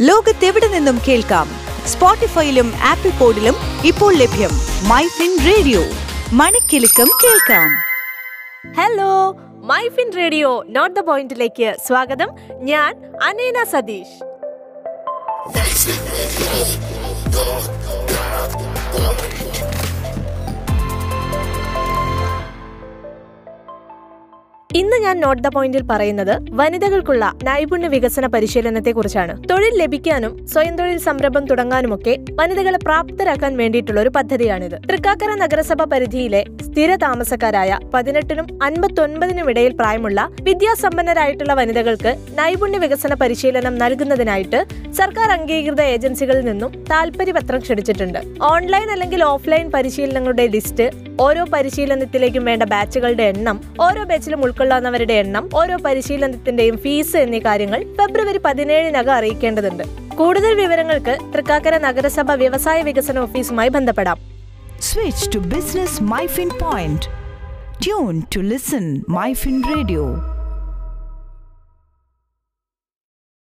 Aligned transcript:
ലോകത്തെവിടെ 0.00 0.68
നിന്നും 0.68 1.00
കേൾക്കാം? 1.08 1.48
സ്പോട്ടിഫൈയിലും 1.86 2.72
ആപ്പിൾ 2.82 3.10
പോഡിലും 3.10 3.54
ഇപ്പോൾ 3.84 4.14
ലഭ്യം 4.14 4.50
മൈ 4.88 5.06
ഫിൻ 5.06 5.38
റേഡിയോ. 5.46 5.80
മണിക്കെലക്കം 6.32 7.08
കേൾക്കാം. 7.24 7.70
Hello 8.72 9.36
My 9.64 9.88
Fin 9.88 10.12
Radio 10.16 10.64
not 10.68 11.00
the 11.00 11.02
പോയിന്റിലേക്ക് 11.02 11.76
സ്വാഗതം. 11.86 12.28
ഞാൻ 12.50 13.12
അനേന 13.22 13.64
സതീഷ്. 13.72 14.24
ഇന്ന് 24.74 24.96
ഞാൻ 24.96 25.20
നോട്ട് 25.20 25.42
ദ 25.42 25.48
പോയിന്റിൽ 25.48 25.82
പറയുന്നത് 25.90 26.50
വനിതകൾക്കുള്ള 26.50 27.32
നൈപുണ്യ 27.42 27.88
വികസന 27.88 28.26
പരിശീലനത്തെ 28.26 28.92
കുറിച്ചാണ് 28.92 29.48
തൊഴിൽ 29.50 29.78
ലഭിക്കാനും 29.78 30.46
സ്വയം 30.46 30.76
തൊഴിൽ 30.76 30.98
സംരംഭം 30.98 31.44
തുടങ്ങാനുമൊക്കെ 31.44 32.18
വനിതകളെ 32.30 32.78
പ്രാപ്തരാക്കാൻ 32.78 33.56
വേണ്ടിയിട്ടുള്ള 33.56 34.00
ഒരു 34.00 34.08
പദ്ധതിയാണിത്. 34.08 34.76
തൃക്കാക്കര 34.90 35.34
നഗരസഭ 35.34 35.84
പരിധിയിലെ 35.84 36.44
സ്ഥിര 36.62 36.96
താമസക്കാരായ 36.96 37.78
പതിനെട്ടിനും 37.94 38.58
അൻപത്തൊൻപതിനും 38.62 39.50
ഇടയിൽ 39.50 39.72
പ്രായമുള്ള 39.72 40.28
വിദ്യാസമ്പന്നരായിട്ടുള്ള 40.42 41.54
വനിതകൾക്ക് 41.54 42.18
നൈപുണ്യ 42.38 42.78
വികസന 42.78 43.14
പരിശീലനം 43.14 43.78
നൽകുന്നതിനായിട്ട് 43.78 44.66
സർക്കാർ 44.92 45.30
അംഗീകൃത 45.30 45.80
ഏജൻസികളിൽ 45.80 46.44
നിന്നും 46.44 46.84
താൽപര്യപത്രം 46.90 47.58
ക്ഷണിച്ചിട്ടുണ്ട്. 47.58 48.18
ഓൺലൈൻ 48.42 48.90
അല്ലെങ്കിൽ 48.90 49.24
ഓഫ്ലൈൻ 49.24 49.70
പരിശീലനങ്ങളുടെ 49.70 50.46
ലിസ്റ്റ് 50.46 51.07
ഓരോ 51.20 51.44
പരിശീലനത്തിലേക്കും 51.44 52.44
വേണ്ട 52.44 52.62
ബാച്ചുകളുടെ 52.62 53.22
എണ്ണം 53.22 53.60
ഓരോ 53.80 54.04
ബാച്ചിലും 54.04 54.42
ഉൾക്കൊള്ളാവുന്നവരുടെ 54.42 55.12
എണ്ണം 55.12 55.50
ഓരോ 55.54 55.76
പരിശീലനത്തിന്റെയും 55.76 56.78
ഫീസ് 56.78 57.16
എന്നീ 57.16 57.38
കാര്യങ്ങൾ 57.38 57.84
ഫെബ്രുവരി 57.94 58.38
പതിനേഴിനകം 58.38 59.12
അറിയിക്കേണ്ടതുണ്ട്. 59.12 59.84
കൂടുതൽ 60.16 60.54
വിവരങ്ങൾക്ക് 60.54 61.18
തൃക്കാക്കര 61.34 61.78
നഗരസഭ 61.78 62.30
വ്യവസായ 62.32 62.82
വികസന 62.82 63.18
ഓഫീസുമായി 63.18 63.68
ബന്ധപ്പെടാം. 63.68 64.18
Switch 64.80 65.34
to 65.34 65.38
business 65.38 66.02
MyFin 66.02 66.48
point 66.48 67.02
tune 67.84 68.22
to 68.36 68.40
listen 68.40 69.04
MyFin 69.08 69.62
Radio. 69.62 70.37